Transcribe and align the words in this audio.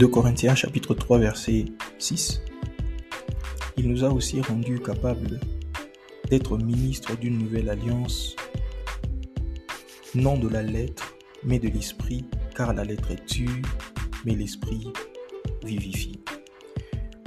2 0.00 0.08
Corinthiens 0.08 0.54
chapitre 0.54 0.94
3 0.94 1.18
verset 1.18 1.66
6. 1.98 2.40
Il 3.76 3.86
nous 3.86 4.02
a 4.02 4.08
aussi 4.08 4.40
rendus 4.40 4.80
capables 4.80 5.38
d'être 6.30 6.56
ministres 6.56 7.18
d'une 7.18 7.36
nouvelle 7.36 7.68
alliance, 7.68 8.34
non 10.14 10.38
de 10.38 10.48
la 10.48 10.62
lettre, 10.62 11.14
mais 11.44 11.58
de 11.58 11.68
l'esprit, 11.68 12.24
car 12.56 12.72
la 12.72 12.84
lettre 12.84 13.14
tue, 13.26 13.60
mais 14.24 14.34
l'esprit 14.34 14.90
vivifie. 15.62 16.18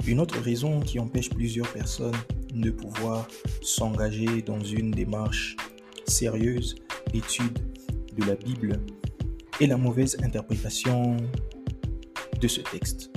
Une 0.04 0.18
autre 0.18 0.40
raison 0.40 0.80
qui 0.80 0.98
empêche 0.98 1.30
plusieurs 1.30 1.72
personnes 1.72 2.18
de 2.52 2.72
pouvoir 2.72 3.28
s'engager 3.62 4.42
dans 4.42 4.58
une 4.58 4.90
démarche 4.90 5.54
sérieuse 6.08 6.74
d'étude 7.12 7.56
de 8.16 8.24
la 8.24 8.34
Bible 8.34 8.80
est 9.60 9.68
la 9.68 9.76
mauvaise 9.76 10.16
interprétation 10.24 11.18
ce 12.48 12.60
texte. 12.60 13.10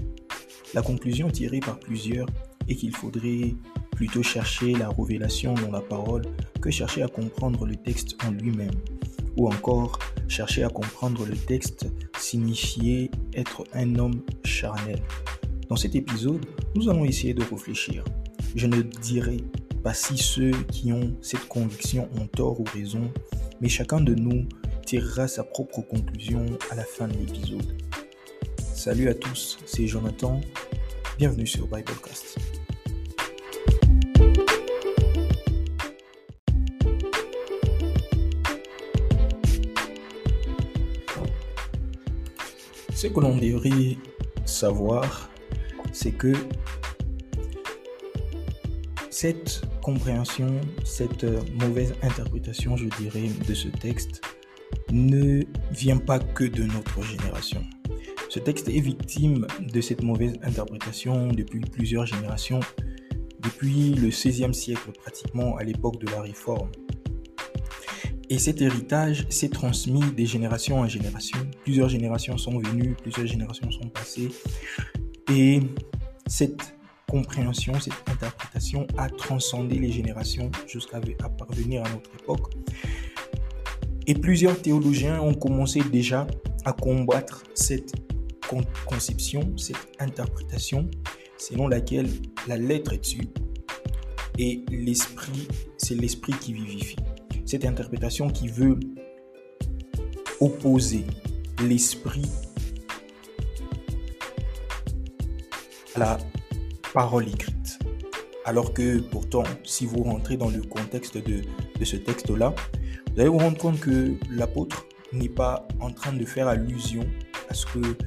La 0.73 0.81
conclusion 0.81 1.29
tirée 1.29 1.59
par 1.59 1.79
plusieurs 1.79 2.27
est 2.67 2.75
qu'il 2.75 2.95
faudrait 2.95 3.55
plutôt 3.91 4.23
chercher 4.23 4.73
la 4.73 4.89
révélation 4.89 5.53
dans 5.53 5.71
la 5.71 5.81
parole 5.81 6.23
que 6.61 6.69
chercher 6.69 7.03
à 7.03 7.07
comprendre 7.07 7.65
le 7.65 7.75
texte 7.75 8.17
en 8.25 8.31
lui-même, 8.31 8.75
ou 9.37 9.47
encore 9.47 9.97
chercher 10.27 10.63
à 10.63 10.69
comprendre 10.69 11.25
le 11.25 11.35
texte 11.35 11.87
signifier 12.19 13.09
être 13.33 13.63
un 13.73 13.95
homme 13.95 14.21
charnel. 14.43 15.01
Dans 15.69 15.75
cet 15.75 15.95
épisode, 15.95 16.45
nous 16.75 16.89
allons 16.89 17.05
essayer 17.05 17.33
de 17.33 17.43
réfléchir. 17.43 18.03
Je 18.55 18.67
ne 18.67 18.81
dirai 18.81 19.37
pas 19.83 19.93
si 19.93 20.17
ceux 20.17 20.51
qui 20.71 20.91
ont 20.91 21.15
cette 21.21 21.47
conviction 21.47 22.09
ont 22.19 22.27
tort 22.27 22.59
ou 22.59 22.65
raison, 22.73 23.11
mais 23.61 23.69
chacun 23.69 24.01
de 24.01 24.13
nous 24.13 24.47
tirera 24.85 25.27
sa 25.27 25.43
propre 25.43 25.81
conclusion 25.81 26.45
à 26.71 26.75
la 26.75 26.83
fin 26.83 27.07
de 27.07 27.13
l'épisode. 27.13 27.77
Salut 28.77 29.09
à 29.09 29.15
tous, 29.15 29.57
c'est 29.65 29.87
Jonathan. 29.87 30.39
Bienvenue 31.17 31.47
sur 31.47 31.65
Biblecast. 31.65 32.37
Ce 42.93 43.07
que 43.07 43.19
l'on 43.19 43.35
devrait 43.37 43.97
savoir, 44.45 45.31
c'est 45.91 46.11
que 46.11 46.33
cette 49.09 49.63
compréhension, 49.81 50.61
cette 50.85 51.25
mauvaise 51.59 51.95
interprétation, 52.03 52.77
je 52.77 52.85
dirais, 53.01 53.31
de 53.47 53.55
ce 53.55 53.69
texte 53.69 54.21
ne 54.91 55.41
vient 55.71 55.97
pas 55.97 56.19
que 56.19 56.43
de 56.43 56.61
notre 56.65 57.01
génération. 57.01 57.63
Ce 58.37 58.43
texte 58.43 58.69
est 58.69 58.81
victime 58.81 59.47
de 59.61 59.81
cette 59.81 60.03
mauvaise 60.03 60.33
interprétation 60.43 61.29
depuis 61.29 61.59
plusieurs 61.59 62.05
générations, 62.05 62.59
depuis 63.39 63.95
le 63.95 64.09
XVIe 64.09 64.53
siècle 64.53 64.91
pratiquement 64.91 65.57
à 65.57 65.63
l'époque 65.63 65.99
de 65.99 66.05
la 66.11 66.21
Réforme. 66.21 66.69
Et 68.29 68.37
cet 68.37 68.61
héritage 68.61 69.25
s'est 69.31 69.49
transmis 69.49 70.03
des 70.15 70.27
générations 70.27 70.81
en 70.81 70.87
génération. 70.87 71.39
Plusieurs 71.63 71.89
générations 71.89 72.37
sont 72.37 72.59
venues, 72.59 72.95
plusieurs 73.01 73.25
générations 73.25 73.71
sont 73.71 73.89
passées. 73.89 74.29
Et 75.33 75.61
cette 76.27 76.77
compréhension, 77.09 77.73
cette 77.79 78.07
interprétation 78.07 78.85
a 78.99 79.09
transcendé 79.09 79.79
les 79.79 79.91
générations 79.91 80.51
jusqu'à 80.67 80.99
parvenir 81.39 81.83
à 81.85 81.89
notre 81.89 82.11
époque. 82.21 82.53
Et 84.05 84.13
plusieurs 84.13 84.61
théologiens 84.61 85.19
ont 85.21 85.33
commencé 85.33 85.81
déjà 85.91 86.27
à 86.65 86.73
combattre 86.73 87.41
cette 87.55 87.95
conception, 88.85 89.57
cette 89.57 89.77
interprétation 89.99 90.89
selon 91.37 91.67
laquelle 91.67 92.09
la 92.47 92.57
lettre 92.57 92.93
est 92.93 92.99
dessus 92.99 93.29
et 94.37 94.63
l'esprit, 94.69 95.47
c'est 95.77 95.95
l'esprit 95.95 96.33
qui 96.33 96.53
vivifie. 96.53 96.97
Cette 97.45 97.65
interprétation 97.65 98.29
qui 98.29 98.47
veut 98.47 98.79
opposer 100.39 101.05
l'esprit 101.63 102.29
à 105.95 105.99
la 105.99 106.17
parole 106.93 107.27
écrite. 107.27 107.79
Alors 108.45 108.73
que 108.73 108.99
pourtant, 108.99 109.43
si 109.63 109.85
vous 109.85 110.03
rentrez 110.03 110.37
dans 110.37 110.49
le 110.49 110.61
contexte 110.61 111.17
de, 111.17 111.41
de 111.79 111.85
ce 111.85 111.97
texte-là, 111.97 112.53
vous 113.13 113.19
allez 113.19 113.29
vous 113.29 113.39
rendre 113.39 113.57
compte 113.57 113.79
que 113.79 114.13
l'apôtre 114.29 114.85
n'est 115.11 115.29
pas 115.29 115.67
en 115.79 115.91
train 115.91 116.13
de 116.13 116.23
faire 116.25 116.47
allusion 116.47 117.01
à 117.49 117.53
ce 117.53 117.65
que 117.65 117.97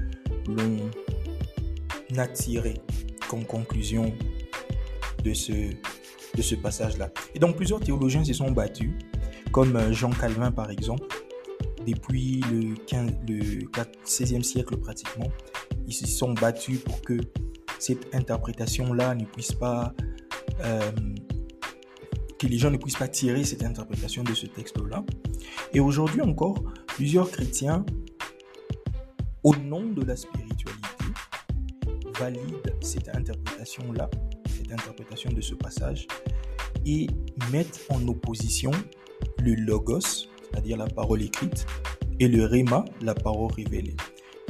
l'on 0.48 2.18
a 2.18 2.26
tiré 2.26 2.74
comme 3.28 3.44
conclusion 3.44 4.12
de 5.22 5.34
ce, 5.34 5.52
de 5.52 6.42
ce 6.42 6.54
passage-là. 6.54 7.10
Et 7.34 7.38
donc 7.38 7.56
plusieurs 7.56 7.80
théologiens 7.80 8.24
se 8.24 8.32
sont 8.32 8.50
battus, 8.50 8.92
comme 9.52 9.76
euh, 9.76 9.92
Jean 9.92 10.10
Calvin 10.10 10.50
par 10.50 10.70
exemple, 10.70 11.06
depuis 11.86 12.40
le, 12.50 12.74
15, 12.86 13.10
le 13.28 13.40
16e 14.04 14.42
siècle 14.42 14.76
pratiquement, 14.76 15.30
ils 15.86 15.94
se 15.94 16.06
sont 16.06 16.34
battus 16.34 16.80
pour 16.80 17.00
que 17.02 17.18
cette 17.78 18.14
interprétation-là 18.14 19.14
ne 19.14 19.24
puisse 19.24 19.52
pas... 19.52 19.94
Euh, 20.60 20.90
que 22.38 22.46
les 22.46 22.56
gens 22.56 22.70
ne 22.70 22.78
puissent 22.78 22.96
pas 22.96 23.08
tirer 23.08 23.44
cette 23.44 23.62
interprétation 23.62 24.24
de 24.24 24.32
ce 24.32 24.46
texte-là. 24.46 25.04
Et 25.74 25.80
aujourd'hui 25.80 26.22
encore, 26.22 26.62
plusieurs 26.86 27.30
chrétiens 27.30 27.84
au 29.42 29.54
nom 29.56 29.86
de 29.86 30.02
la 30.02 30.16
spiritualité, 30.16 31.04
valide 32.18 32.74
cette 32.80 33.08
interprétation-là, 33.08 34.10
cette 34.48 34.72
interprétation 34.72 35.32
de 35.32 35.40
ce 35.40 35.54
passage, 35.54 36.06
et 36.84 37.06
mettent 37.50 37.86
en 37.88 38.06
opposition 38.08 38.70
le 39.38 39.54
logos, 39.54 40.00
c'est-à-dire 40.00 40.76
la 40.76 40.86
parole 40.86 41.22
écrite, 41.22 41.66
et 42.18 42.28
le 42.28 42.44
rhéma, 42.44 42.84
la 43.00 43.14
parole 43.14 43.52
révélée. 43.52 43.96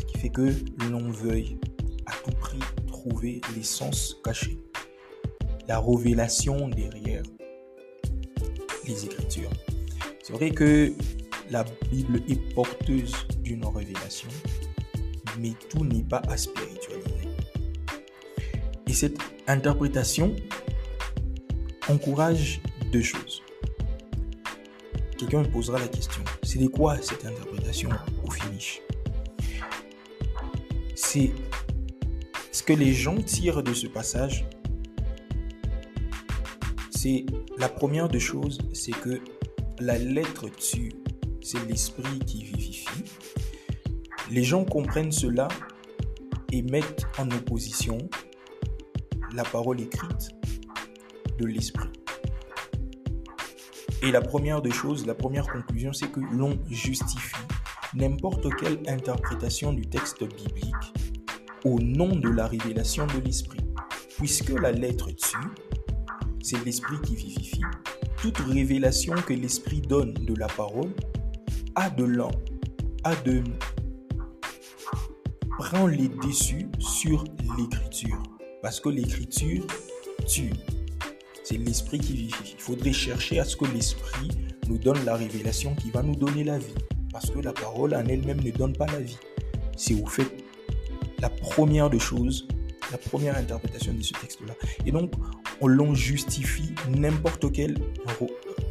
Ce 0.00 0.04
qui 0.06 0.18
fait 0.18 0.30
que 0.30 0.52
l'on 0.90 1.10
veuille 1.10 1.58
à 2.06 2.12
tout 2.24 2.36
prix 2.36 2.58
trouver 2.88 3.40
l'essence 3.56 4.16
cachée, 4.24 4.58
la 5.68 5.80
révélation 5.80 6.68
derrière 6.68 7.22
les 8.86 9.04
Écritures. 9.04 9.50
C'est 10.22 10.32
vrai 10.32 10.50
que 10.50 10.92
la 11.50 11.64
Bible 11.90 12.20
est 12.28 12.54
porteuse 12.54 13.14
d'une 13.42 13.64
révélation, 13.64 14.28
mais 15.38 15.52
tout 15.68 15.84
n'est 15.84 16.02
pas 16.02 16.22
à 16.28 16.36
spiritualiser. 16.36 17.28
Et 18.86 18.92
cette 18.92 19.18
interprétation 19.46 20.34
encourage 21.88 22.60
deux 22.92 23.02
choses. 23.02 23.42
Quelqu'un 25.16 25.42
me 25.42 25.50
posera 25.50 25.78
la 25.78 25.88
question, 25.88 26.22
c'est 26.42 26.58
de 26.58 26.66
quoi 26.66 26.96
cette 27.02 27.24
interprétation 27.24 27.90
au 28.24 28.30
finish? 28.30 28.80
C'est 30.94 31.30
ce 32.52 32.62
que 32.62 32.72
les 32.72 32.92
gens 32.92 33.16
tirent 33.16 33.62
de 33.62 33.74
ce 33.74 33.86
passage. 33.86 34.46
C'est 36.90 37.26
la 37.58 37.69
première 37.69 38.08
des 38.08 38.20
choses, 38.20 38.58
c'est 38.72 38.92
que 38.92 39.20
la 39.78 39.98
lettre 39.98 40.48
tue, 40.48 40.92
c'est 41.42 41.64
l'esprit 41.69 42.19
qui 42.26 42.44
vivifie 42.44 43.04
les 44.30 44.44
gens 44.44 44.64
comprennent 44.64 45.12
cela 45.12 45.48
et 46.52 46.62
mettent 46.62 47.06
en 47.18 47.30
opposition 47.30 47.98
la 49.34 49.42
parole 49.44 49.80
écrite 49.80 50.30
de 51.38 51.46
l'esprit. 51.46 51.88
Et 54.02 54.10
la 54.10 54.20
première 54.20 54.62
des 54.62 54.70
choses, 54.70 55.06
la 55.06 55.14
première 55.14 55.46
conclusion, 55.46 55.92
c'est 55.92 56.10
que 56.10 56.20
l'on 56.20 56.58
justifie 56.70 57.37
n'importe 57.94 58.46
quelle 58.56 58.78
interprétation 58.88 59.72
du 59.72 59.82
texte 59.82 60.22
biblique 60.25 60.94
au 61.64 61.78
nom 61.81 62.16
de 62.16 62.28
la 62.28 62.46
révélation 62.46 63.06
de 63.06 63.19
l'esprit. 63.25 63.60
Puisque 64.16 64.50
la 64.50 64.72
lettre 64.72 65.10
tue, 65.10 65.37
c'est 66.43 66.64
l'esprit 66.64 66.96
qui 67.02 67.16
vivifie. 67.16 67.62
Toute 68.22 68.38
révélation 68.38 69.14
que 69.14 69.32
l'esprit 69.32 69.81
donne 69.81 70.14
de 70.14 70.34
la 70.34 70.46
parole 70.46 70.90
a 71.75 71.90
de 71.90 72.05
l'an, 72.05 72.31
a 73.05 73.14
de 73.16 73.43
prend 75.60 75.86
les 75.86 76.08
déçus 76.08 76.68
sur 76.78 77.22
l'écriture. 77.58 78.22
Parce 78.62 78.80
que 78.80 78.88
l'écriture 78.88 79.66
tue. 80.26 80.54
C'est 81.44 81.58
l'esprit 81.58 81.98
qui 81.98 82.14
vivifie. 82.14 82.54
Il 82.56 82.62
faudrait 82.62 82.94
chercher 82.94 83.40
à 83.40 83.44
ce 83.44 83.56
que 83.56 83.66
l'esprit 83.66 84.30
nous 84.68 84.78
donne 84.78 85.04
la 85.04 85.16
révélation 85.16 85.74
qui 85.74 85.90
va 85.90 86.02
nous 86.02 86.16
donner 86.16 86.44
la 86.44 86.58
vie. 86.58 86.74
Parce 87.12 87.30
que 87.30 87.40
la 87.40 87.52
parole 87.52 87.94
en 87.94 88.06
elle-même 88.06 88.40
ne 88.40 88.50
donne 88.50 88.72
pas 88.74 88.86
la 88.86 89.00
vie. 89.00 89.18
Si 89.76 89.92
vous 89.92 90.06
faites 90.06 90.32
la 91.18 91.28
première 91.28 91.90
des 91.90 91.98
choses, 91.98 92.48
la 92.90 92.96
première 92.96 93.36
interprétation 93.36 93.92
de 93.92 94.02
ce 94.02 94.14
texte-là. 94.14 94.54
Et 94.86 94.92
donc, 94.92 95.12
on 95.60 95.94
justifie 95.94 96.74
n'importe 96.88 97.52
quelle 97.52 97.76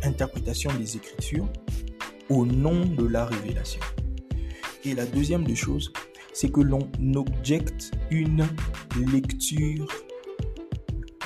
interprétation 0.01 0.71
des 0.73 0.95
Écritures 0.95 1.47
au 2.29 2.47
nom 2.47 2.83
de 2.83 3.05
la 3.05 3.25
révélation. 3.25 3.81
Et 4.85 4.95
la 4.95 5.05
deuxième 5.05 5.43
des 5.43 5.55
choses, 5.55 5.93
c'est 6.33 6.51
que 6.51 6.61
l'on 6.61 6.89
objecte 7.15 7.91
une 8.11 8.47
lecture 9.11 9.87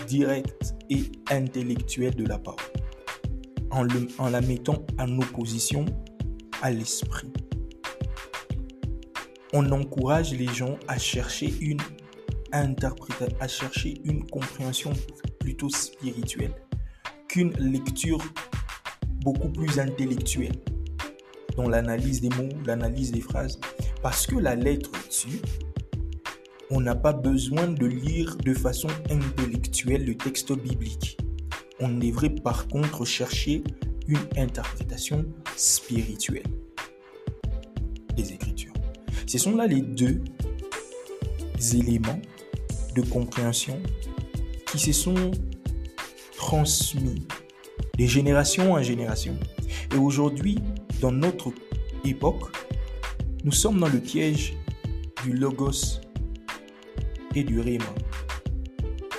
directe 0.08 0.76
et 0.90 1.04
intellectuelle 1.32 2.16
de 2.16 2.26
la 2.26 2.40
parole, 2.40 2.60
en, 3.72 4.30
la 4.30 4.42
mettant 4.42 4.86
en 5.00 5.20
opposition 5.20 5.86
à 6.62 6.72
l'esprit. 6.72 7.32
On 9.54 9.72
encourage 9.72 10.34
les 10.34 10.48
gens 10.48 10.78
à 10.88 10.98
chercher 10.98 11.54
une 11.62 11.82
interprétation, 12.52 13.38
à 13.40 13.48
chercher 13.48 14.02
une 14.04 14.26
compréhension 14.26 14.94
plutôt 15.40 15.70
spirituelle 15.70 16.54
qu'une 17.28 17.54
lecture 17.54 18.20
beaucoup 19.24 19.50
plus 19.50 19.80
intellectuelle 19.80 20.54
dans 21.56 21.70
l'analyse 21.70 22.22
des 22.22 22.30
mots, 22.30 22.50
l'analyse 22.66 23.12
des 23.12 23.22
phrases. 23.22 23.60
Parce 24.04 24.28
que 24.28 24.36
la 24.36 24.54
lettre 24.56 24.92
dessus, 25.08 25.40
on 26.70 26.82
n'a 26.82 26.94
pas 26.94 27.14
besoin 27.14 27.68
de 27.68 27.86
lire 27.86 28.36
de 28.36 28.54
façon 28.54 28.90
intellectuelle 29.10 30.06
le 30.06 30.18
texte 30.18 30.52
biblique. 30.52 31.18
On 31.80 31.88
devrait 31.88 32.30
par 32.30 32.68
contre 32.68 33.06
chercher 33.06 33.64
une 34.10 34.20
interprétation 34.36 35.26
spirituelle 35.56 36.44
des 38.18 38.34
Écritures. 38.34 38.74
Ce 39.26 39.38
sont 39.38 39.56
là 39.56 39.68
les 39.68 39.82
deux 39.82 40.22
éléments 41.74 42.22
de 42.96 43.04
compréhension 43.04 43.82
qui 44.66 44.80
se 44.80 44.92
sont 44.92 45.32
transmis 46.36 47.26
de 47.98 48.06
génération 48.06 48.74
en 48.74 48.84
génération. 48.84 49.38
Et 49.96 49.98
aujourd'hui, 49.98 50.60
dans 51.00 51.14
notre 51.14 51.54
époque, 52.04 52.52
nous 53.44 53.52
sommes 53.52 53.80
dans 53.80 53.90
le 53.90 54.00
piège 54.00 54.56
du 55.24 55.34
logos 55.34 56.00
et 57.36 57.44
du 57.44 57.60
réma. 57.60 57.94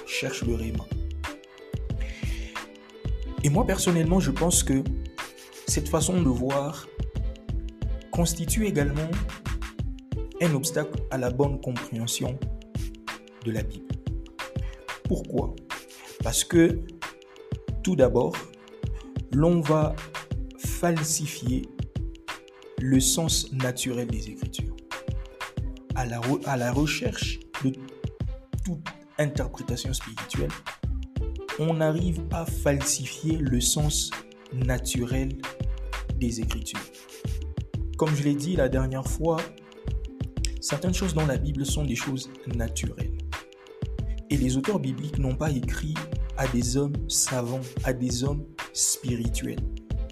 Cherche 0.06 0.44
le 0.44 0.55
réma. 0.55 0.85
Et 3.43 3.50
moi 3.50 3.67
personnellement, 3.67 4.21
je 4.21 4.31
pense 4.31 4.62
que 4.62 4.82
cette 5.67 5.88
façon 5.88 6.23
de 6.23 6.29
voir 6.29 6.87
constitue 8.11 8.67
également 8.67 9.11
un 10.41 10.55
obstacle 10.55 10.99
à 11.11 11.19
la 11.19 11.31
bonne 11.31 11.61
compréhension 11.61 12.38
de 13.44 13.53
la 13.53 13.62
Bible. 13.62 13.94
Pourquoi? 15.05 15.55
Parce 16.23 16.44
que 16.44 16.81
tout 17.82 17.97
d'abord, 17.97 18.35
l'on 19.32 19.61
va 19.61 19.94
falsifier 20.56 21.69
le 22.81 23.00
sens 23.00 23.50
naturel 23.53 24.09
des 24.09 24.31
Écritures. 24.31 24.76
À 25.94 26.06
la, 26.06 26.73
recherche 26.73 27.38
de 27.65 27.73
toute 28.65 28.81
interprétation 29.19 29.93
spirituelle, 29.93 30.50
on 31.59 31.81
arrive 31.81 32.21
à 32.32 32.44
falsifier 32.44 33.38
le 33.38 33.61
sens 33.61 34.11
naturel 34.53 35.29
des 36.17 36.41
Écritures. 36.41 36.81
Comme 37.97 38.15
je 38.15 38.25
l'ai 38.25 38.35
dit 38.35 38.56
la 38.56 38.69
dernière 38.69 39.06
fois, 39.06 39.37
certaines 40.61 40.94
choses 40.94 41.15
dans 41.15 41.27
la 41.27 41.37
Bible 41.37 41.65
sont 41.65 41.85
des 41.85 41.97
choses 41.97 42.29
naturelles. 42.55 43.17
Et 44.31 44.37
les 44.37 44.56
auteurs 44.56 44.81
bibliques 44.81 45.19
n'ont 45.19 45.37
pas 45.37 45.50
écrit 45.50 45.94
à 46.37 46.49
des 46.49 46.77
hommes 46.77 47.09
savants, 47.09 47.61
à 47.85 47.93
des 47.93 48.25
hommes 48.25 48.44
spirituels. 48.73 49.61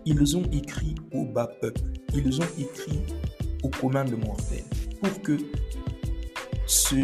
Ils 0.05 0.37
ont 0.37 0.45
écrit 0.53 0.95
au 1.13 1.25
bas 1.25 1.47
peuple, 1.47 1.81
ils 2.15 2.41
ont 2.41 2.49
écrit 2.59 3.01
aux 3.63 3.69
de 3.69 4.17
mortels 4.17 4.65
pour 5.01 5.23
que 5.23 5.39
ce, 6.67 6.97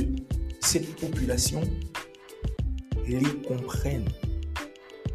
cette 0.61 0.97
population 0.97 1.61
les 3.07 3.23
comprenne, 3.47 4.05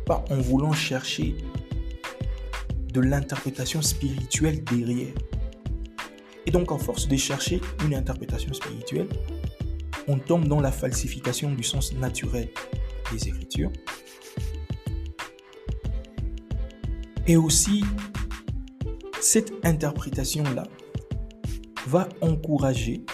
pas 0.05 0.23
en 0.29 0.37
voulant 0.37 0.73
chercher 0.73 1.35
de 2.91 3.01
l'interprétation 3.01 3.81
spirituelle 3.81 4.63
derrière. 4.63 5.13
Et 6.45 6.51
donc, 6.51 6.71
en 6.71 6.77
force 6.77 7.07
de 7.07 7.15
chercher 7.15 7.61
une 7.85 7.95
interprétation 7.95 8.53
spirituelle, 8.53 9.07
on 10.07 10.19
tombe 10.19 10.47
dans 10.47 10.59
la 10.59 10.71
falsification 10.71 11.51
du 11.53 11.63
sens 11.63 11.93
naturel 11.93 12.49
des 13.11 13.27
Écritures. 13.27 13.71
Et 17.27 17.37
aussi, 17.37 17.83
cette 19.21 19.53
interprétation-là 19.63 20.63
va 21.87 22.09
encourager 22.21 23.05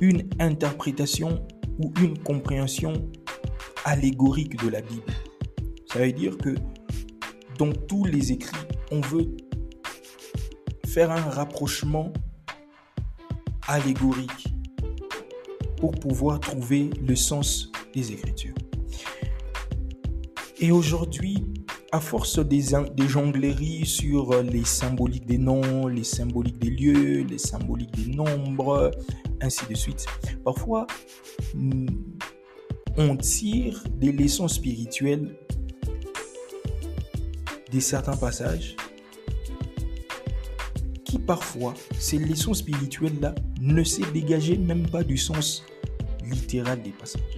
une 0.00 0.28
interprétation 0.38 1.46
ou 1.78 1.92
une 2.00 2.18
compréhension 2.18 2.94
allégorique 3.84 4.62
de 4.62 4.68
la 4.68 4.80
Bible. 4.80 5.12
Ça 5.92 5.98
veut 5.98 6.12
dire 6.12 6.36
que 6.38 6.54
dans 7.58 7.72
tous 7.72 8.04
les 8.04 8.32
écrits, 8.32 8.66
on 8.90 9.00
veut 9.00 9.36
faire 10.86 11.10
un 11.10 11.30
rapprochement 11.30 12.12
allégorique 13.68 14.48
pour 15.76 15.92
pouvoir 15.92 16.40
trouver 16.40 16.90
le 17.06 17.14
sens 17.14 17.70
des 17.92 18.12
Écritures. 18.12 18.54
Et 20.58 20.70
aujourd'hui, 20.70 21.44
à 21.92 22.00
force 22.00 22.38
des, 22.38 22.64
des 22.96 23.08
jongleries 23.08 23.86
sur 23.86 24.42
les 24.42 24.64
symboliques 24.64 25.26
des 25.26 25.38
noms, 25.38 25.86
les 25.86 26.04
symboliques 26.04 26.58
des 26.58 26.70
lieux, 26.70 27.22
les 27.22 27.38
symboliques 27.38 27.94
des 27.96 28.14
nombres, 28.14 28.90
ainsi 29.40 29.66
de 29.68 29.74
suite, 29.74 30.06
parfois 30.44 30.86
on 32.98 33.16
tire 33.16 33.82
des 33.90 34.12
leçons 34.12 34.48
spirituelles 34.48 35.36
de 37.72 37.80
certains 37.80 38.16
passages 38.16 38.76
qui 41.04 41.18
parfois, 41.18 41.74
ces 41.98 42.18
leçons 42.18 42.54
spirituelles-là, 42.54 43.34
ne 43.60 43.84
se 43.84 44.02
dégageaient 44.12 44.56
même 44.56 44.88
pas 44.88 45.04
du 45.04 45.16
sens 45.16 45.64
littéral 46.24 46.82
des 46.82 46.90
passages. 46.90 47.35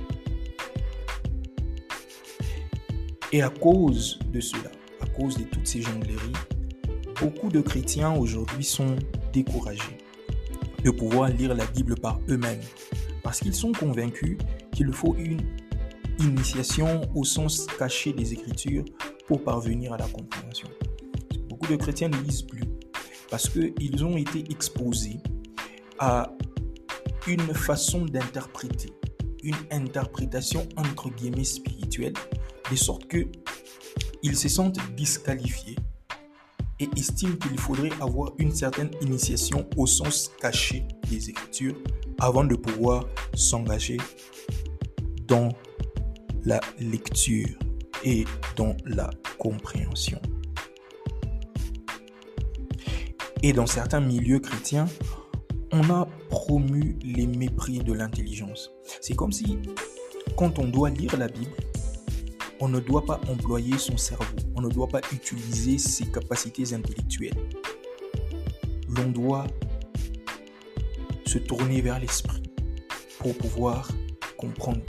Et 3.31 3.43
à 3.43 3.51
cause 3.51 4.19
de 4.33 4.41
cela, 4.41 4.71
à 5.03 5.07
cause 5.07 5.37
de 5.37 5.45
toutes 5.45 5.67
ces 5.67 5.83
jongleries, 5.83 6.33
beaucoup 7.21 7.51
de 7.51 7.61
chrétiens 7.61 8.13
aujourd'hui 8.15 8.65
sont 8.65 8.97
découragés 9.35 9.99
de 10.83 10.91
pouvoir 10.91 11.29
lire 11.29 11.55
la 11.55 11.67
Bible 11.67 11.95
par 11.97 12.21
eux-mêmes 12.31 12.63
parce 13.23 13.41
qu'ils 13.41 13.55
sont 13.55 13.73
convaincus 13.73 14.39
qu'il 14.73 14.91
faut 14.95 15.15
une 15.19 15.43
initiation 16.21 17.03
au 17.15 17.25
sens 17.25 17.67
caché 17.79 18.15
des 18.15 18.33
Écritures 18.33 18.85
pour 19.27 19.45
parvenir 19.45 19.93
à 19.93 19.99
la 19.99 20.09
compréhension. 20.09 20.69
Beaucoup 21.51 21.67
de 21.67 21.77
chrétiens 21.77 22.09
ne 22.09 22.17
lisent 22.23 22.43
plus 22.43 22.65
parce 23.31 23.49
qu'ils 23.51 24.05
ont 24.07 24.17
été 24.17 24.45
exposés 24.51 25.21
à 25.99 26.33
une 27.27 27.53
façon 27.53 28.07
d'interpréter, 28.07 28.91
une 29.43 29.57
interprétation 29.71 30.67
entre 30.79 31.11
guillemets 31.11 31.45
spirituelle, 31.45 32.15
de 32.71 32.77
sorte 32.77 33.07
que 33.07 33.27
ils 34.23 34.37
se 34.37 34.49
sentent 34.49 34.79
disqualifiés 34.97 35.77
et 36.81 36.89
estiment 36.97 37.37
qu'il 37.37 37.59
faudrait 37.59 37.93
avoir 38.01 38.33
une 38.39 38.53
certaine 38.53 38.91
initiation 39.01 39.69
au 39.77 39.87
sens 39.87 40.31
caché 40.41 40.85
des 41.09 41.31
Écritures 41.31 41.77
avant 42.19 42.45
de 42.45 42.55
pouvoir 42.55 43.07
s'engager 43.35 43.99
dans 45.27 45.49
la 46.45 46.61
lecture 46.79 47.49
et 48.05 48.25
dans 48.57 48.77
la 48.87 49.11
compréhension. 49.39 50.21
Et 53.43 53.53
dans 53.53 53.67
certains 53.67 54.01
milieux 54.01 54.41
chrétiens, 54.41 54.87
on 55.73 55.91
a 55.91 56.09
promu 56.29 56.97
les 57.03 57.27
mépris 57.27 57.79
de 57.79 57.93
l'intelligence. 57.93 58.71
C'est 59.01 59.15
comme 59.15 59.33
si, 59.33 59.59
quand 60.37 60.59
on 60.59 60.67
doit 60.67 60.91
lire 60.91 61.17
la 61.17 61.29
Bible, 61.29 61.51
on 62.61 62.69
ne 62.69 62.81
doit 62.81 63.05
pas 63.05 63.21
employer 63.29 63.79
son 63.79 63.97
cerveau, 63.97 64.37
on 64.57 64.61
ne 64.61 64.69
doit 64.69 64.89
pas 64.89 65.01
utiliser 65.13 65.79
ses 65.79 66.07
capacités 66.07 66.75
intellectuelles. 66.75 67.37
L'on 68.89 69.11
doit 69.11 69.47
se 71.27 71.39
tourner 71.39 71.81
vers 71.81 71.99
l'esprit 71.99 72.43
pour 73.19 73.37
pouvoir 73.37 73.89
comprendre. 74.37 74.83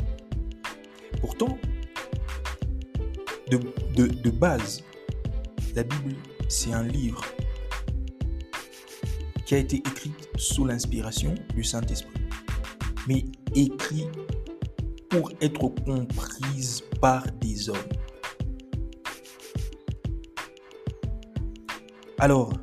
Pourtant, 1.21 1.57
de, 3.49 3.59
de 3.95 4.29
base, 4.29 4.83
la 5.75 5.83
Bible, 5.83 6.15
c'est 6.47 6.73
un 6.73 6.83
livre 6.83 7.23
qui 9.45 9.55
a 9.55 9.57
été 9.57 9.77
écrite 9.77 10.29
sous 10.37 10.65
l'inspiration 10.65 11.33
du 11.55 11.63
Saint-Esprit, 11.63 12.21
mais 13.07 13.25
écrit 13.55 14.07
pour 15.09 15.31
être 15.41 15.69
comprise 15.83 16.83
par 17.01 17.25
des 17.41 17.69
hommes. 17.69 17.77
Alors, 22.19 22.53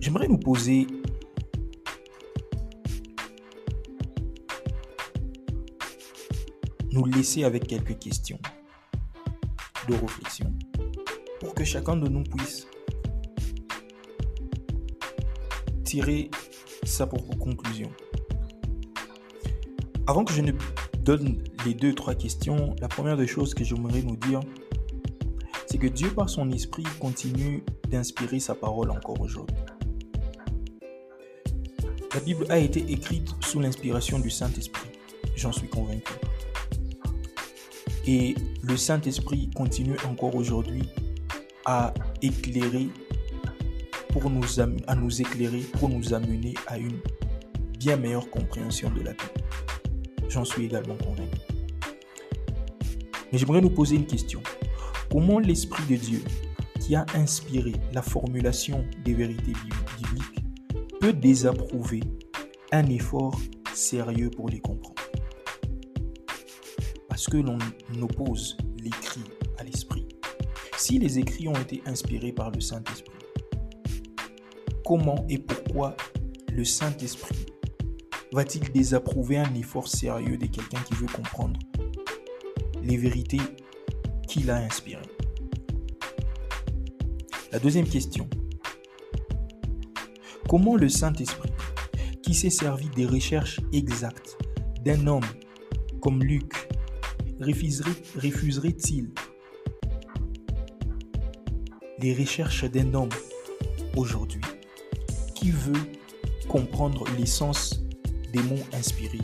j'aimerais 0.00 0.28
nous 0.28 0.38
poser 0.38 0.86
nous 6.92 7.06
laisser 7.06 7.44
avec 7.44 7.66
quelques 7.66 7.98
questions 7.98 8.38
de 9.88 9.94
réflexion 9.94 10.52
pour 11.40 11.54
que 11.54 11.64
chacun 11.64 11.96
de 11.96 12.08
nous 12.08 12.22
puisse 12.22 12.66
tirer 15.84 16.30
sa 16.84 17.06
propre 17.06 17.36
conclusion. 17.38 17.90
Avant 20.06 20.24
que 20.24 20.32
je 20.32 20.42
ne 20.42 20.52
donne 21.02 21.38
les 21.66 21.74
deux, 21.74 21.94
trois 21.94 22.14
questions, 22.14 22.74
la 22.80 22.88
première 22.88 23.16
des 23.16 23.26
choses 23.26 23.54
que 23.54 23.64
j'aimerais 23.64 24.02
nous 24.02 24.16
dire, 24.16 24.40
c'est 25.66 25.78
que 25.78 25.86
Dieu, 25.86 26.10
par 26.10 26.28
son 26.28 26.50
esprit, 26.50 26.84
continue 27.00 27.64
d'inspirer 27.88 28.40
sa 28.40 28.54
parole 28.54 28.90
encore 28.90 29.20
aujourd'hui. 29.20 29.56
La 32.14 32.20
Bible 32.20 32.46
a 32.50 32.58
été 32.58 32.80
écrite 32.92 33.34
sous 33.40 33.58
l'inspiration 33.58 34.18
du 34.18 34.30
Saint-Esprit, 34.30 34.90
j'en 35.34 35.52
suis 35.52 35.68
convaincu. 35.68 36.12
Et 38.06 38.34
le 38.62 38.76
Saint-Esprit 38.76 39.50
continue 39.54 39.96
encore 40.08 40.34
aujourd'hui 40.34 40.82
à 41.64 41.94
éclairer, 42.20 42.88
pour 44.10 44.28
nous, 44.28 44.44
nous 44.96 45.20
éclairer, 45.20 45.60
pour 45.78 45.88
nous 45.88 46.12
amener 46.12 46.54
à 46.66 46.78
une 46.78 46.98
bien 47.78 47.96
meilleure 47.96 48.28
compréhension 48.28 48.90
de 48.90 49.00
la 49.00 49.12
Bible. 49.12 49.71
J'en 50.32 50.46
suis 50.46 50.64
également 50.64 50.96
convaincu. 50.96 51.38
Mais 53.30 53.38
j'aimerais 53.38 53.60
nous 53.60 53.68
poser 53.68 53.96
une 53.96 54.06
question. 54.06 54.40
Comment 55.10 55.38
l'Esprit 55.38 55.84
de 55.90 55.96
Dieu, 55.96 56.24
qui 56.80 56.94
a 56.94 57.04
inspiré 57.14 57.72
la 57.92 58.00
formulation 58.00 58.86
des 59.04 59.12
vérités 59.12 59.52
bibliques, 59.98 60.44
peut 61.00 61.12
désapprouver 61.12 62.00
un 62.72 62.86
effort 62.86 63.38
sérieux 63.74 64.30
pour 64.30 64.48
les 64.48 64.60
comprendre? 64.60 65.02
Parce 67.10 67.26
que 67.26 67.36
l'on 67.36 67.58
oppose 68.00 68.56
l'écrit 68.82 69.24
à 69.58 69.64
l'Esprit. 69.64 70.08
Si 70.78 70.98
les 70.98 71.18
écrits 71.18 71.46
ont 71.46 71.60
été 71.60 71.82
inspirés 71.84 72.32
par 72.32 72.50
le 72.50 72.60
Saint-Esprit, 72.62 73.12
comment 74.82 75.26
et 75.28 75.38
pourquoi 75.38 75.94
le 76.50 76.64
Saint-Esprit 76.64 77.51
va-t-il 78.32 78.72
désapprouver 78.72 79.36
un 79.36 79.54
effort 79.54 79.88
sérieux 79.88 80.38
de 80.38 80.46
quelqu'un 80.46 80.80
qui 80.80 80.94
veut 80.94 81.06
comprendre 81.06 81.60
les 82.82 82.96
vérités 82.96 83.40
qu'il 84.26 84.50
a 84.50 84.56
inspirées? 84.56 85.02
La 87.52 87.58
deuxième 87.58 87.86
question. 87.86 88.28
Comment 90.48 90.76
le 90.76 90.88
Saint-Esprit, 90.88 91.52
qui 92.22 92.34
s'est 92.34 92.50
servi 92.50 92.88
des 92.90 93.04
recherches 93.06 93.60
exactes 93.72 94.38
d'un 94.80 95.06
homme 95.06 95.26
comme 96.00 96.22
Luc, 96.22 96.68
refuserait-il 97.40 99.12
les 101.98 102.14
recherches 102.14 102.64
d'un 102.64 102.94
homme 102.94 103.10
aujourd'hui? 103.96 104.40
Qui 105.34 105.50
veut 105.50 105.72
comprendre 106.48 107.04
l'essence 107.18 107.81
des 108.32 108.42
mots 108.42 108.64
inspirés 108.72 109.20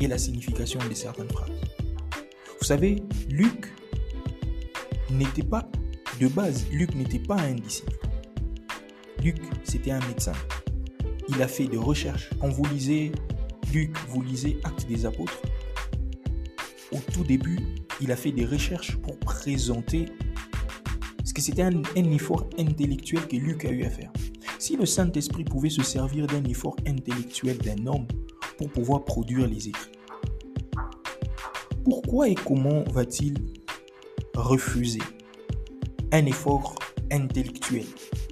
et 0.00 0.06
la 0.06 0.18
signification 0.18 0.80
de 0.88 0.94
certaines 0.94 1.28
phrases. 1.28 1.50
Vous 2.60 2.66
savez, 2.66 3.02
Luc 3.28 3.72
n'était 5.10 5.42
pas, 5.42 5.68
de 6.20 6.28
base, 6.28 6.66
Luc 6.70 6.94
n'était 6.94 7.18
pas 7.18 7.36
un 7.36 7.54
disciple. 7.54 7.96
Luc, 9.22 9.36
c'était 9.62 9.90
un 9.90 10.00
médecin. 10.06 10.32
Il 11.28 11.42
a 11.42 11.48
fait 11.48 11.66
des 11.66 11.76
recherches. 11.76 12.30
Quand 12.40 12.48
vous 12.48 12.64
lisez 12.66 13.12
Luc, 13.72 13.96
vous 14.08 14.22
lisez 14.22 14.58
Actes 14.64 14.86
des 14.86 15.06
Apôtres. 15.06 15.40
Au 16.92 16.98
tout 17.12 17.24
début, 17.24 17.58
il 18.00 18.12
a 18.12 18.16
fait 18.16 18.32
des 18.32 18.44
recherches 18.44 18.96
pour 18.98 19.18
présenter 19.18 20.06
ce 21.24 21.32
que 21.32 21.40
c'était 21.40 21.62
un, 21.62 21.82
un 21.96 22.10
effort 22.12 22.48
intellectuel 22.58 23.26
que 23.26 23.36
Luc 23.36 23.64
a 23.64 23.70
eu 23.70 23.84
à 23.84 23.90
faire. 23.90 24.12
Si 24.64 24.76
le 24.78 24.86
Saint-Esprit 24.86 25.44
pouvait 25.44 25.68
se 25.68 25.82
servir 25.82 26.26
d'un 26.26 26.42
effort 26.44 26.74
intellectuel 26.86 27.58
d'un 27.58 27.86
homme 27.86 28.06
pour 28.56 28.70
pouvoir 28.70 29.04
produire 29.04 29.46
les 29.46 29.68
écrits, 29.68 29.92
pourquoi 31.84 32.30
et 32.30 32.34
comment 32.34 32.82
va-t-il 32.84 33.34
refuser 34.34 35.02
un 36.12 36.24
effort 36.24 36.76
intellectuel 37.12 37.84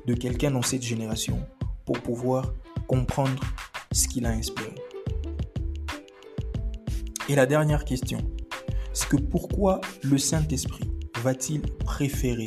de 0.06 0.14
quelqu'un 0.14 0.52
dans 0.52 0.62
cette 0.62 0.80
génération 0.80 1.38
pour 1.84 2.00
pouvoir 2.00 2.54
comprendre 2.86 3.42
ce 3.92 4.08
qu'il 4.08 4.24
a 4.24 4.30
inspiré? 4.30 4.74
Et 7.28 7.34
la 7.34 7.44
dernière 7.44 7.84
question, 7.84 8.20
c'est 8.94 9.10
que 9.10 9.16
pourquoi 9.16 9.82
le 10.02 10.16
Saint-Esprit 10.16 10.90
va-t-il 11.22 11.60
préférer 11.60 12.46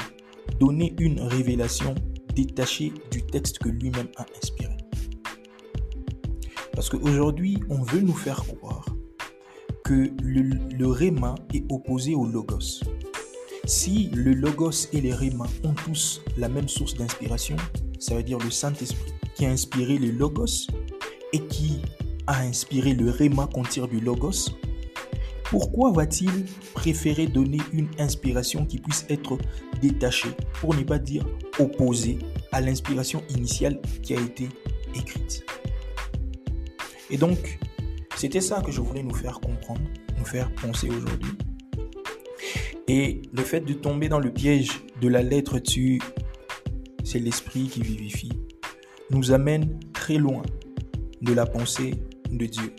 donner 0.59 0.95
une 0.97 1.19
révélation 1.19 1.93
détaché 2.35 2.91
du 3.11 3.21
texte 3.23 3.59
que 3.59 3.69
lui-même 3.69 4.09
a 4.17 4.25
inspiré. 4.41 4.75
Parce 6.73 6.89
qu'aujourd'hui, 6.89 7.57
on 7.69 7.81
veut 7.81 8.01
nous 8.01 8.13
faire 8.13 8.43
croire 8.45 8.85
que 9.83 10.09
le, 10.21 10.41
le 10.75 10.87
réma 10.87 11.35
est 11.53 11.63
opposé 11.71 12.15
au 12.15 12.25
logos. 12.25 12.81
Si 13.65 14.09
le 14.13 14.33
logos 14.33 14.87
et 14.93 15.01
les 15.01 15.13
rémas 15.13 15.49
ont 15.63 15.73
tous 15.73 16.21
la 16.37 16.49
même 16.49 16.67
source 16.67 16.95
d'inspiration, 16.95 17.55
ça 17.99 18.15
veut 18.15 18.23
dire 18.23 18.37
le 18.39 18.51
Saint-Esprit 18.51 19.13
qui 19.35 19.45
a 19.45 19.49
inspiré 19.49 19.97
le 19.97 20.11
logos 20.11 20.67
et 21.33 21.39
qui 21.39 21.81
a 22.27 22.41
inspiré 22.41 22.93
le 22.93 23.09
réma 23.09 23.47
qu'on 23.51 23.63
tire 23.63 23.87
du 23.87 23.99
logos, 23.99 24.51
pourquoi 25.45 25.91
va-t-il 25.91 26.45
préférer 26.73 27.27
donner 27.27 27.59
une 27.71 27.87
inspiration 27.99 28.65
qui 28.65 28.79
puisse 28.79 29.05
être 29.09 29.37
détachée, 29.81 30.31
pour 30.59 30.73
ne 30.73 30.83
pas 30.83 30.97
dire 30.97 31.25
opposée 31.59 32.19
à 32.51 32.61
l'inspiration 32.61 33.23
initiale 33.29 33.81
qui 34.01 34.15
a 34.15 34.19
été 34.19 34.49
écrite 34.95 35.45
Et 37.09 37.17
donc, 37.17 37.59
c'était 38.15 38.41
ça 38.41 38.61
que 38.61 38.71
je 38.71 38.81
voulais 38.81 39.03
nous 39.03 39.13
faire 39.13 39.39
comprendre, 39.39 39.81
nous 40.17 40.25
faire 40.25 40.53
penser 40.55 40.89
aujourd'hui. 40.89 41.31
Et 42.87 43.21
le 43.33 43.41
fait 43.41 43.61
de 43.61 43.73
tomber 43.73 44.09
dans 44.09 44.19
le 44.19 44.31
piège 44.31 44.69
de 45.01 45.07
la 45.07 45.21
lettre 45.21 45.59
tu, 45.59 45.99
c'est 47.03 47.19
l'esprit 47.19 47.67
qui 47.67 47.81
vivifie, 47.81 48.31
nous 49.09 49.31
amène 49.31 49.79
très 49.93 50.17
loin 50.17 50.43
de 51.21 51.33
la 51.33 51.45
pensée 51.45 51.95
de 52.31 52.45
Dieu. 52.45 52.73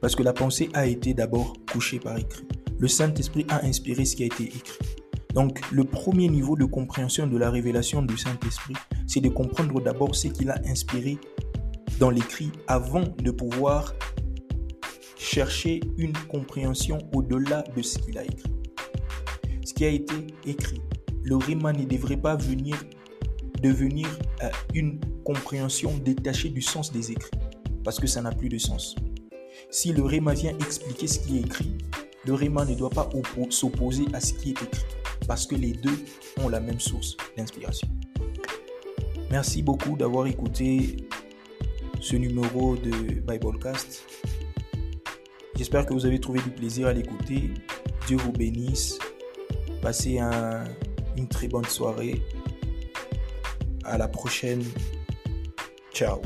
Parce 0.00 0.14
que 0.16 0.22
la 0.22 0.32
pensée 0.32 0.68
a 0.74 0.86
été 0.86 1.14
d'abord 1.14 1.54
couchée 1.72 1.98
par 1.98 2.18
écrit. 2.18 2.46
Le 2.78 2.88
Saint-Esprit 2.88 3.46
a 3.48 3.64
inspiré 3.64 4.04
ce 4.04 4.16
qui 4.16 4.24
a 4.24 4.26
été 4.26 4.44
écrit. 4.44 4.91
Donc 5.34 5.60
le 5.70 5.84
premier 5.84 6.28
niveau 6.28 6.56
de 6.56 6.64
compréhension 6.64 7.26
de 7.26 7.36
la 7.36 7.50
révélation 7.50 8.02
du 8.02 8.16
Saint-Esprit, 8.16 8.74
c'est 9.06 9.20
de 9.20 9.28
comprendre 9.28 9.80
d'abord 9.80 10.14
ce 10.14 10.28
qu'il 10.28 10.50
a 10.50 10.60
inspiré 10.66 11.18
dans 11.98 12.10
l'écrit 12.10 12.50
avant 12.66 13.04
de 13.18 13.30
pouvoir 13.30 13.94
chercher 15.16 15.80
une 15.96 16.12
compréhension 16.28 16.98
au-delà 17.14 17.64
de 17.76 17.82
ce 17.82 17.98
qu'il 17.98 18.18
a 18.18 18.24
écrit. 18.24 18.52
Ce 19.64 19.72
qui 19.72 19.84
a 19.84 19.88
été 19.88 20.14
écrit, 20.44 20.82
le 21.22 21.36
rima 21.36 21.72
ne 21.72 21.84
devrait 21.84 22.16
pas 22.16 22.36
venir 22.36 22.76
devenir 23.62 24.08
euh, 24.42 24.50
une 24.74 24.98
compréhension 25.24 25.96
détachée 25.98 26.50
du 26.50 26.60
sens 26.60 26.92
des 26.92 27.12
écrits, 27.12 27.38
parce 27.84 27.98
que 27.98 28.06
ça 28.06 28.20
n'a 28.20 28.32
plus 28.32 28.48
de 28.48 28.58
sens. 28.58 28.96
Si 29.70 29.92
le 29.92 30.02
Réma 30.02 30.34
vient 30.34 30.52
expliquer 30.58 31.06
ce 31.06 31.20
qui 31.20 31.38
est 31.38 31.42
écrit, 31.42 31.78
le 32.26 32.34
Réma 32.34 32.64
ne 32.64 32.74
doit 32.74 32.90
pas 32.90 33.08
s'opposer 33.50 34.04
à 34.12 34.20
ce 34.20 34.34
qui 34.34 34.50
est 34.50 34.62
écrit, 34.62 34.84
parce 35.26 35.46
que 35.46 35.54
les 35.54 35.72
deux 35.72 35.98
ont 36.42 36.48
la 36.48 36.60
même 36.60 36.80
source 36.80 37.16
d'inspiration. 37.36 37.88
Merci 39.30 39.62
beaucoup 39.62 39.96
d'avoir 39.96 40.26
écouté 40.26 40.96
ce 42.00 42.16
numéro 42.16 42.76
de 42.76 42.90
Biblecast. 43.20 44.04
J'espère 45.56 45.86
que 45.86 45.94
vous 45.94 46.04
avez 46.04 46.20
trouvé 46.20 46.40
du 46.40 46.50
plaisir 46.50 46.88
à 46.88 46.92
l'écouter. 46.92 47.50
Dieu 48.06 48.16
vous 48.16 48.32
bénisse. 48.32 48.98
Passez 49.80 50.18
une 50.18 51.28
très 51.28 51.48
bonne 51.48 51.64
soirée. 51.64 52.22
À 53.84 53.98
la 53.98 54.08
prochaine. 54.08 54.62
Ciao. 55.92 56.20